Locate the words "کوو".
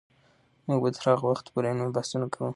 2.33-2.47